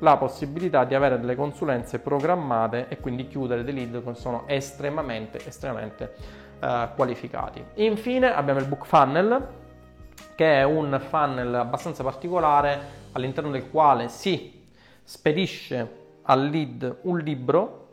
la 0.00 0.16
possibilità 0.16 0.84
di 0.84 0.94
avere 0.94 1.18
delle 1.18 1.34
consulenze 1.34 1.98
programmate 1.98 2.86
e 2.88 2.98
quindi 2.98 3.26
chiudere 3.26 3.64
dei 3.64 3.74
lead 3.74 4.02
che 4.02 4.14
sono 4.14 4.44
estremamente 4.46 5.46
estremamente 5.46 6.14
uh, 6.60 6.94
qualificati. 6.94 7.64
Infine 7.74 8.34
abbiamo 8.34 8.60
il 8.60 8.66
book 8.66 8.86
funnel 8.86 9.64
che 10.34 10.60
è 10.60 10.62
un 10.64 11.00
funnel 11.08 11.54
abbastanza 11.54 12.02
particolare 12.02 13.04
all'interno 13.12 13.50
del 13.50 13.70
quale 13.70 14.08
si 14.08 14.64
spedisce 15.02 16.04
al 16.22 16.48
lead 16.48 16.98
un 17.02 17.18
libro 17.18 17.86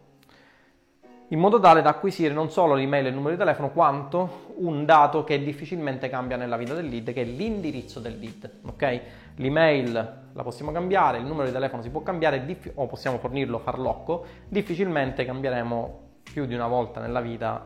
in 1.33 1.39
modo 1.39 1.59
tale 1.59 1.81
da 1.81 1.89
acquisire 1.89 2.31
non 2.31 2.51
solo 2.51 2.75
l'email 2.75 3.05
e 3.05 3.09
il 3.09 3.15
numero 3.15 3.31
di 3.31 3.39
telefono, 3.39 3.71
quanto 3.71 4.53
un 4.57 4.85
dato 4.85 5.23
che 5.23 5.41
difficilmente 5.41 6.07
cambia 6.07 6.37
nella 6.37 6.57
vita 6.57 6.75
del 6.75 6.85
lead, 6.85 7.11
che 7.11 7.23
è 7.23 7.25
l'indirizzo 7.25 7.99
del 7.99 8.19
lead. 8.19 8.51
Ok? 8.67 9.01
L'email 9.37 9.91
la 10.31 10.43
possiamo 10.43 10.71
cambiare, 10.71 11.17
il 11.17 11.25
numero 11.25 11.47
di 11.47 11.51
telefono 11.51 11.81
si 11.81 11.89
può 11.89 12.03
cambiare 12.03 12.45
o 12.75 12.85
possiamo 12.85 13.17
fornirlo 13.17 13.57
farlocco, 13.57 14.25
difficilmente 14.47 15.25
cambieremo 15.25 16.01
più 16.21 16.45
di 16.45 16.53
una 16.53 16.67
volta 16.67 16.99
nella 16.99 17.19
vita 17.19 17.65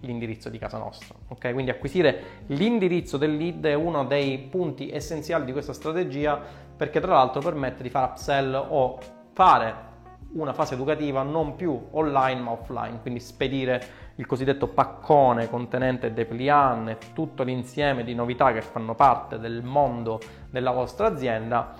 l'indirizzo 0.00 0.48
di 0.48 0.58
casa 0.58 0.78
nostra. 0.78 1.14
Ok? 1.28 1.52
Quindi 1.52 1.70
acquisire 1.70 2.44
l'indirizzo 2.46 3.16
del 3.16 3.36
lead 3.36 3.64
è 3.66 3.74
uno 3.74 4.04
dei 4.04 4.38
punti 4.38 4.90
essenziali 4.90 5.44
di 5.44 5.52
questa 5.52 5.72
strategia 5.72 6.40
perché 6.76 7.00
tra 7.00 7.14
l'altro 7.14 7.40
permette 7.40 7.82
di 7.82 7.90
fare 7.90 8.10
upsell 8.12 8.54
o 8.54 8.98
fare 9.32 9.86
una 10.32 10.52
fase 10.52 10.74
educativa 10.74 11.22
non 11.22 11.56
più 11.56 11.88
online 11.92 12.40
ma 12.40 12.50
offline, 12.52 13.00
quindi 13.00 13.18
spedire 13.18 14.06
il 14.16 14.26
cosiddetto 14.26 14.68
paccone 14.68 15.48
contenente 15.48 16.12
dépliant 16.12 16.88
e 16.88 16.98
tutto 17.14 17.44
l'insieme 17.44 18.04
di 18.04 18.14
novità 18.14 18.52
che 18.52 18.60
fanno 18.60 18.94
parte 18.94 19.38
del 19.38 19.62
mondo 19.62 20.20
della 20.50 20.70
vostra 20.70 21.06
azienda, 21.06 21.74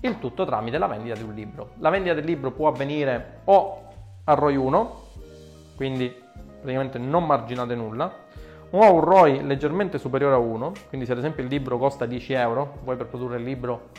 il 0.00 0.18
tutto 0.18 0.44
tramite 0.44 0.78
la 0.78 0.86
vendita 0.86 1.14
di 1.14 1.22
un 1.22 1.32
libro. 1.32 1.72
La 1.78 1.90
vendita 1.90 2.14
del 2.14 2.24
libro 2.24 2.50
può 2.50 2.68
avvenire 2.68 3.40
o 3.44 3.82
a 4.24 4.34
ROI 4.34 4.56
1, 4.56 5.00
quindi 5.76 6.21
praticamente 6.62 6.98
non 6.98 7.26
marginate 7.26 7.74
nulla, 7.74 8.10
o 8.70 8.92
un 8.94 9.00
ROI 9.00 9.44
leggermente 9.44 9.98
superiore 9.98 10.36
a 10.36 10.38
1, 10.38 10.72
quindi 10.88 11.04
se 11.04 11.12
ad 11.12 11.18
esempio 11.18 11.42
il 11.42 11.48
libro 11.50 11.76
costa 11.76 12.06
10 12.06 12.32
euro, 12.32 12.78
voi 12.84 12.96
per 12.96 13.06
produrre 13.06 13.36
il 13.36 13.42
libro 13.42 13.90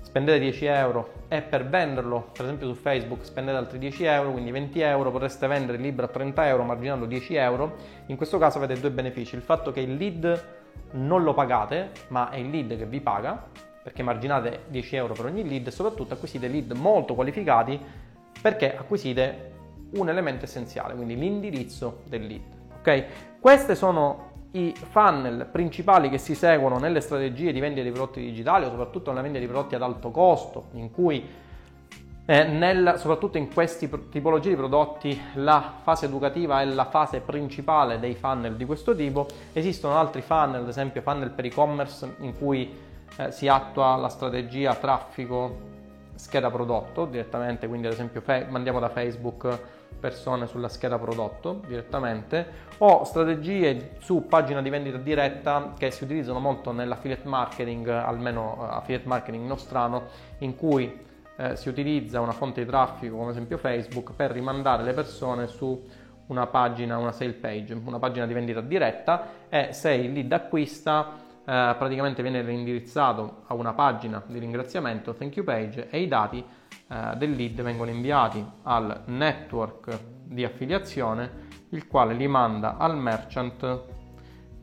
spendete 0.00 0.38
10 0.38 0.64
euro 0.66 1.12
e 1.28 1.42
per 1.42 1.66
venderlo, 1.66 2.30
per 2.32 2.46
esempio 2.46 2.66
su 2.66 2.74
Facebook, 2.74 3.24
spendete 3.24 3.58
altri 3.58 3.78
10 3.78 4.04
euro, 4.04 4.32
quindi 4.32 4.50
20 4.50 4.80
euro, 4.80 5.10
potreste 5.10 5.46
vendere 5.46 5.76
il 5.76 5.82
libro 5.82 6.06
a 6.06 6.08
30 6.08 6.46
euro 6.48 6.62
marginando 6.62 7.04
10 7.04 7.34
euro. 7.34 7.76
In 8.06 8.16
questo 8.16 8.38
caso 8.38 8.56
avete 8.56 8.80
due 8.80 8.90
benefici, 8.90 9.34
il 9.34 9.42
fatto 9.42 9.70
che 9.72 9.80
il 9.80 9.96
lead 9.96 10.44
non 10.92 11.22
lo 11.22 11.34
pagate, 11.34 11.90
ma 12.08 12.30
è 12.30 12.36
il 12.36 12.48
lead 12.48 12.78
che 12.78 12.86
vi 12.86 13.00
paga, 13.00 13.44
perché 13.82 14.02
marginate 14.02 14.60
10 14.68 14.96
euro 14.96 15.12
per 15.12 15.26
ogni 15.26 15.46
lead 15.46 15.66
e 15.66 15.70
soprattutto 15.70 16.14
acquisite 16.14 16.46
lead 16.46 16.72
molto 16.72 17.14
qualificati 17.14 17.78
perché 18.40 18.76
acquisite 18.76 19.50
un 19.92 20.08
elemento 20.08 20.44
essenziale, 20.44 20.94
quindi 20.94 21.16
l'indirizzo 21.16 22.02
del 22.08 22.26
lead. 22.26 22.42
Ok? 22.78 23.04
Queste 23.40 23.74
sono 23.74 24.30
i 24.52 24.74
funnel 24.76 25.48
principali 25.50 26.08
che 26.08 26.18
si 26.18 26.34
seguono 26.34 26.78
nelle 26.78 27.00
strategie 27.00 27.52
di 27.52 27.60
vendita 27.60 27.82
di 27.82 27.90
prodotti 27.90 28.20
digitali 28.20 28.66
o 28.66 28.70
soprattutto 28.70 29.10
nella 29.10 29.22
vendita 29.22 29.44
di 29.44 29.50
prodotti 29.50 29.74
ad 29.74 29.82
alto 29.82 30.10
costo, 30.10 30.66
in 30.72 30.90
cui 30.90 31.26
eh, 32.24 32.44
nel, 32.44 32.94
soprattutto 32.98 33.38
in 33.38 33.52
queste 33.52 33.88
tipologie 34.10 34.50
di 34.50 34.56
prodotti 34.56 35.20
la 35.34 35.74
fase 35.82 36.06
educativa 36.06 36.60
è 36.60 36.64
la 36.66 36.84
fase 36.84 37.20
principale 37.20 37.98
dei 37.98 38.14
funnel 38.14 38.56
di 38.56 38.64
questo 38.64 38.94
tipo. 38.94 39.26
Esistono 39.52 39.96
altri 39.96 40.20
funnel, 40.20 40.62
ad 40.62 40.68
esempio 40.68 41.02
funnel 41.02 41.30
per 41.30 41.46
e-commerce 41.46 42.14
in 42.20 42.36
cui 42.36 42.72
eh, 43.16 43.32
si 43.32 43.48
attua 43.48 43.96
la 43.96 44.08
strategia 44.08 44.74
traffico 44.74 45.70
scheda 46.14 46.50
prodotto 46.50 47.06
direttamente, 47.06 47.66
quindi 47.66 47.86
ad 47.86 47.94
esempio 47.94 48.20
fe- 48.20 48.46
mandiamo 48.48 48.78
da 48.78 48.88
Facebook 48.88 49.58
persone 49.98 50.46
sulla 50.46 50.68
scheda 50.68 50.98
prodotto 50.98 51.62
direttamente 51.66 52.70
o 52.78 53.04
strategie 53.04 53.96
su 53.98 54.26
pagina 54.26 54.60
di 54.60 54.70
vendita 54.70 54.98
diretta 54.98 55.72
che 55.78 55.90
si 55.90 56.04
utilizzano 56.04 56.40
molto 56.40 56.72
nell'affiliate 56.72 57.28
marketing, 57.28 57.88
almeno 57.88 58.58
eh, 58.60 58.74
affiliate 58.74 59.06
marketing 59.06 59.46
nostrano, 59.46 60.04
in 60.38 60.56
cui 60.56 61.00
eh, 61.36 61.56
si 61.56 61.68
utilizza 61.68 62.20
una 62.20 62.32
fonte 62.32 62.62
di 62.62 62.66
traffico 62.68 63.16
come 63.16 63.30
esempio 63.30 63.58
Facebook 63.58 64.12
per 64.14 64.30
rimandare 64.32 64.82
le 64.82 64.92
persone 64.92 65.46
su 65.46 65.84
una 66.26 66.46
pagina, 66.46 66.98
una 66.98 67.12
sale 67.12 67.32
page, 67.32 67.74
una 67.84 67.98
pagina 67.98 68.26
di 68.26 68.32
vendita 68.32 68.60
diretta 68.60 69.28
e 69.48 69.72
se 69.72 69.92
il 69.92 70.12
lead 70.12 70.32
acquista 70.32 71.14
eh, 71.44 71.74
praticamente 71.78 72.22
viene 72.22 72.42
reindirizzato 72.42 73.42
a 73.46 73.54
una 73.54 73.74
pagina 73.74 74.22
di 74.26 74.38
ringraziamento, 74.38 75.14
thank 75.14 75.36
you 75.36 75.44
page, 75.44 75.88
e 75.90 76.00
i 76.00 76.08
dati 76.08 76.44
eh, 76.88 77.16
del 77.16 77.32
lead 77.32 77.62
vengono 77.62 77.90
inviati 77.90 78.44
al 78.62 79.02
network 79.06 79.98
di 80.24 80.44
affiliazione, 80.44 81.48
il 81.70 81.86
quale 81.86 82.14
li 82.14 82.26
manda 82.26 82.76
al 82.76 82.96
merchant 82.96 83.82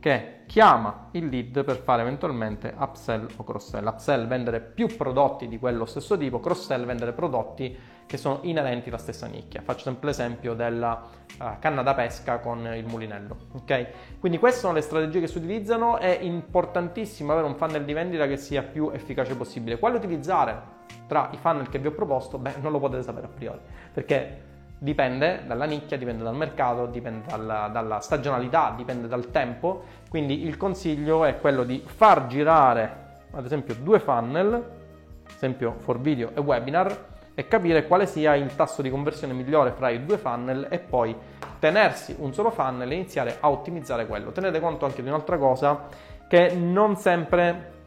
che 0.00 0.42
chiama 0.46 1.08
il 1.12 1.26
lead 1.26 1.62
per 1.62 1.76
fare 1.76 2.02
eventualmente 2.02 2.74
upsell 2.76 3.28
o 3.36 3.44
cross-sell. 3.44 3.86
Upsell 3.86 4.26
vendere 4.26 4.60
più 4.60 4.86
prodotti 4.96 5.46
di 5.46 5.58
quello 5.58 5.84
stesso 5.84 6.16
tipo, 6.16 6.40
cross-sell 6.40 6.84
vendere 6.84 7.12
prodotti 7.12 7.76
che 8.10 8.16
sono 8.16 8.40
inerenti 8.42 8.88
alla 8.88 8.98
stessa 8.98 9.28
nicchia. 9.28 9.62
Faccio 9.62 9.84
sempre 9.84 10.08
l'esempio 10.08 10.54
della 10.54 11.00
uh, 11.38 11.44
canna 11.60 11.82
da 11.82 11.94
pesca 11.94 12.40
con 12.40 12.66
il 12.74 12.84
mulinello. 12.84 13.36
Ok? 13.52 14.18
Quindi 14.18 14.36
queste 14.38 14.58
sono 14.58 14.72
le 14.72 14.80
strategie 14.80 15.20
che 15.20 15.28
si 15.28 15.38
utilizzano. 15.38 15.96
È 15.96 16.18
importantissimo 16.20 17.30
avere 17.30 17.46
un 17.46 17.54
funnel 17.54 17.84
di 17.84 17.92
vendita 17.92 18.26
che 18.26 18.36
sia 18.36 18.64
più 18.64 18.90
efficace 18.92 19.36
possibile. 19.36 19.78
Quale 19.78 19.96
utilizzare 19.96 20.60
tra 21.06 21.30
i 21.32 21.36
funnel 21.36 21.68
che 21.68 21.78
vi 21.78 21.86
ho 21.86 21.92
proposto? 21.92 22.36
Beh, 22.36 22.54
non 22.60 22.72
lo 22.72 22.80
potete 22.80 23.04
sapere 23.04 23.26
a 23.26 23.30
priori 23.30 23.60
perché 23.92 24.42
dipende 24.76 25.44
dalla 25.46 25.66
nicchia, 25.66 25.96
dipende 25.96 26.24
dal 26.24 26.34
mercato, 26.34 26.86
dipende 26.86 27.28
dalla, 27.28 27.68
dalla, 27.68 28.00
stagionalità, 28.00 28.74
dipende 28.76 29.06
dal 29.06 29.30
tempo. 29.30 29.84
Quindi 30.08 30.44
il 30.44 30.56
consiglio 30.56 31.24
è 31.24 31.38
quello 31.38 31.62
di 31.62 31.80
far 31.86 32.26
girare, 32.26 33.18
ad 33.30 33.44
esempio, 33.44 33.76
due 33.76 34.00
funnel, 34.00 34.52
ad 34.52 35.32
esempio 35.32 35.76
for 35.78 36.00
video 36.00 36.32
e 36.34 36.40
webinar, 36.40 37.09
e 37.34 37.46
capire 37.48 37.86
quale 37.86 38.06
sia 38.06 38.34
il 38.34 38.54
tasso 38.54 38.82
di 38.82 38.90
conversione 38.90 39.32
migliore 39.32 39.72
fra 39.72 39.90
i 39.90 40.04
due 40.04 40.18
funnel 40.18 40.66
e 40.70 40.78
poi 40.78 41.14
tenersi 41.58 42.14
un 42.18 42.32
solo 42.32 42.50
funnel 42.50 42.90
e 42.90 42.94
iniziare 42.94 43.36
a 43.40 43.50
ottimizzare 43.50 44.06
quello. 44.06 44.32
Tenete 44.32 44.60
conto 44.60 44.84
anche 44.84 45.02
di 45.02 45.08
un'altra 45.08 45.38
cosa, 45.38 45.86
che 46.28 46.54
non 46.54 46.96
sempre 46.96 47.78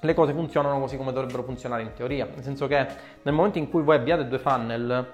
le 0.00 0.14
cose 0.14 0.32
funzionano 0.32 0.80
così 0.80 0.96
come 0.96 1.12
dovrebbero 1.12 1.42
funzionare 1.42 1.82
in 1.82 1.92
teoria, 1.94 2.26
nel 2.32 2.42
senso 2.42 2.66
che 2.66 2.86
nel 3.22 3.34
momento 3.34 3.58
in 3.58 3.68
cui 3.68 3.82
voi 3.82 3.96
abbiate 3.96 4.26
due 4.26 4.38
funnel, 4.38 5.06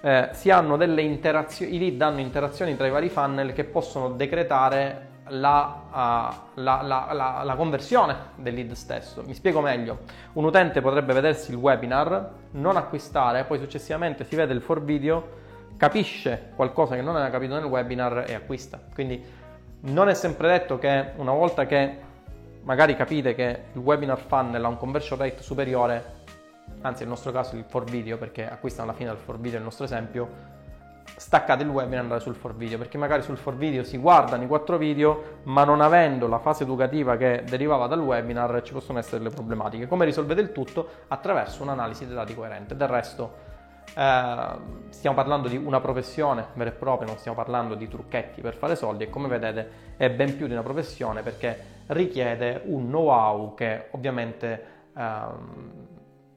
eh, 0.00 0.28
si 0.32 0.50
hanno 0.50 0.76
delle 0.76 1.02
interazioni, 1.02 1.74
i 1.74 1.78
lead 1.78 2.00
hanno 2.00 2.20
interazioni 2.20 2.76
tra 2.76 2.86
i 2.86 2.90
vari 2.90 3.08
funnel 3.08 3.52
che 3.52 3.64
possono 3.64 4.10
decretare 4.10 5.10
la, 5.28 6.32
uh, 6.54 6.60
la, 6.60 6.82
la, 6.82 7.42
la, 7.44 7.54
conversione 7.54 8.16
del 8.36 8.54
lead 8.54 8.72
stesso. 8.72 9.22
Mi 9.24 9.34
spiego 9.34 9.60
meglio. 9.60 10.00
Un 10.34 10.44
utente 10.44 10.80
potrebbe 10.80 11.12
vedersi 11.12 11.52
il 11.52 11.56
webinar, 11.56 12.30
non 12.52 12.76
acquistare, 12.76 13.44
poi 13.44 13.58
successivamente 13.58 14.24
si 14.24 14.36
vede 14.36 14.52
il 14.52 14.60
for 14.60 14.82
video, 14.82 15.40
capisce 15.76 16.52
qualcosa 16.54 16.94
che 16.94 17.02
non 17.02 17.16
aveva 17.16 17.30
capito 17.30 17.54
nel 17.54 17.64
webinar 17.64 18.24
e 18.28 18.34
acquista. 18.34 18.80
Quindi 18.92 19.22
non 19.80 20.08
è 20.08 20.14
sempre 20.14 20.48
detto 20.48 20.78
che 20.78 21.12
una 21.16 21.32
volta 21.32 21.66
che 21.66 22.10
magari 22.62 22.94
capite 22.94 23.34
che 23.34 23.62
il 23.72 23.80
webinar 23.80 24.18
funnel 24.18 24.64
ha 24.64 24.68
un 24.68 24.76
conversion 24.76 25.18
rate 25.18 25.42
superiore, 25.42 26.20
anzi 26.82 27.00
nel 27.00 27.08
nostro 27.08 27.32
caso 27.32 27.56
il 27.56 27.64
for 27.66 27.84
video 27.84 28.18
perché 28.18 28.48
acquistano 28.48 28.88
alla 28.88 28.96
fine 28.96 29.10
del 29.10 29.18
for 29.18 29.38
video 29.38 29.58
il 29.58 29.64
nostro 29.64 29.84
esempio, 29.84 30.60
staccate 31.16 31.62
il 31.62 31.68
webinar 31.68 31.98
e 31.98 32.02
andate 32.02 32.20
sul 32.22 32.34
for 32.34 32.54
video 32.54 32.78
perché 32.78 32.98
magari 32.98 33.22
sul 33.22 33.36
for 33.36 33.54
video 33.54 33.84
si 33.84 33.98
guardano 33.98 34.42
i 34.42 34.46
quattro 34.46 34.76
video 34.76 35.38
ma 35.44 35.64
non 35.64 35.80
avendo 35.80 36.26
la 36.26 36.38
fase 36.38 36.62
educativa 36.62 37.16
che 37.16 37.44
derivava 37.48 37.86
dal 37.86 38.00
webinar 38.00 38.62
ci 38.62 38.72
possono 38.72 38.98
essere 38.98 39.18
delle 39.18 39.30
problematiche. 39.30 39.86
Come 39.86 40.04
risolvete 40.04 40.40
il 40.40 40.52
tutto? 40.52 40.88
Attraverso 41.08 41.62
un'analisi 41.62 42.06
dei 42.06 42.14
dati 42.14 42.34
coerente. 42.34 42.76
Del 42.76 42.88
resto 42.88 43.50
eh, 43.94 44.46
stiamo 44.88 45.16
parlando 45.16 45.48
di 45.48 45.56
una 45.56 45.80
professione 45.80 46.46
vera 46.54 46.70
e 46.70 46.72
propria 46.72 47.08
non 47.08 47.18
stiamo 47.18 47.36
parlando 47.36 47.74
di 47.74 47.88
trucchetti 47.88 48.40
per 48.40 48.54
fare 48.54 48.74
soldi 48.74 49.04
e 49.04 49.10
come 49.10 49.28
vedete 49.28 49.70
è 49.96 50.10
ben 50.10 50.36
più 50.36 50.46
di 50.46 50.52
una 50.52 50.62
professione 50.62 51.22
perché 51.22 51.80
richiede 51.88 52.62
un 52.64 52.86
know-how 52.86 53.54
che 53.54 53.88
ovviamente 53.90 54.64
ehm, 54.96 55.70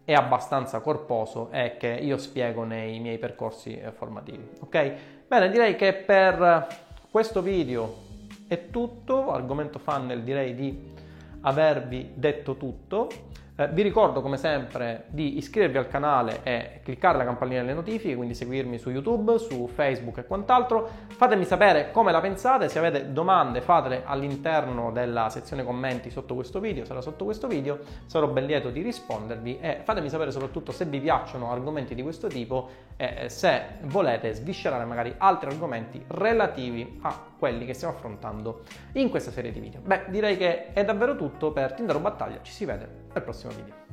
è 0.06 0.14
abbastanza 0.14 0.80
corposo 0.80 1.50
e 1.52 1.78
che 1.78 1.88
io 1.88 2.18
spiego 2.18 2.64
nei 2.64 3.00
miei 3.00 3.18
percorsi 3.18 3.76
eh, 3.76 3.92
formativi. 3.92 4.48
Ok? 4.60 4.94
Bene, 5.28 5.50
direi 5.50 5.76
che 5.76 5.94
per 5.94 6.68
questo 7.10 7.42
video 7.42 8.04
è 8.48 8.70
tutto, 8.70 9.32
argomento 9.32 9.80
funnel 9.80 10.22
direi 10.22 10.54
di 10.54 10.94
avervi 11.42 12.12
detto 12.14 12.56
tutto. 12.56 13.10
Eh, 13.58 13.70
vi 13.70 13.84
ricordo 13.84 14.22
come 14.22 14.36
sempre 14.36 15.06
di 15.08 15.38
iscrivervi 15.38 15.78
al 15.78 15.88
canale 15.88 16.42
e 16.44 16.82
cliccare 16.84 17.18
la 17.18 17.24
campanella 17.24 17.62
delle 17.62 17.74
notifiche, 17.74 18.14
quindi 18.14 18.34
seguirmi 18.34 18.78
su 18.78 18.90
YouTube, 18.90 19.40
su 19.40 19.70
Facebook 19.74 20.18
e 20.18 20.26
quant'altro. 20.26 20.90
Fatemi 21.08 21.46
sapere 21.46 21.92
come 21.92 22.12
la 22.12 22.20
pensate, 22.20 22.68
se 22.68 22.80
avete 22.80 23.14
domande 23.14 23.62
fatele 23.62 24.02
all'interno 24.04 24.92
della 24.92 25.30
sezione 25.30 25.64
commenti 25.64 26.10
sotto 26.10 26.36
questo 26.36 26.60
video, 26.60 26.84
sarà 26.84 27.00
sotto 27.00 27.24
questo 27.24 27.48
video, 27.48 27.80
sarò 28.08 28.28
ben 28.28 28.46
lieto 28.46 28.72
di 28.72 28.82
rispondervi. 28.82 29.60
E 29.62 29.80
fatemi 29.84 30.10
sapere 30.10 30.32
soprattutto 30.32 30.74
se 30.74 30.84
vi 30.84 31.00
piacciono 31.00 31.50
argomenti 31.50 31.96
di 31.96 32.02
questo 32.02 32.28
tipo 32.28 32.70
e 32.98 33.30
se 33.30 33.62
volete 33.84 34.34
sviscerare 34.34 34.84
magari 34.84 35.16
altri 35.18 35.50
argomenti 35.50 36.04
relativi 36.08 37.00
a 37.04 37.18
quelli 37.38 37.66
che 37.66 37.74
stiamo 37.74 37.94
affrontando 37.94 38.64
in 38.94 39.10
questa 39.10 39.32
serie 39.32 39.52
di 39.52 39.60
video. 39.60 39.82
Beh, 39.82 40.06
direi 40.10 40.38
che 40.38 40.74
è 40.74 40.84
davvero 40.84 41.16
tutto 41.16 41.52
per 41.52 41.74
Tinder 41.74 41.96
o 41.96 42.00
Battaglia, 42.00 42.40
ci 42.42 42.52
si 42.52 42.66
vede 42.66 43.06
nel 43.14 43.24
prossimo 43.24 43.54
video. 43.54 43.84